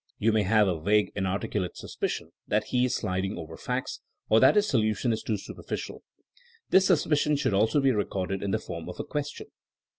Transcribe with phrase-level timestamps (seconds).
[0.17, 4.39] You may have a vague inar ticulate suspicion that he is sliding over facts, or
[4.39, 6.01] that his solution is too superficial.
[6.71, 9.45] This sus picion should also be recorded in the form of a question.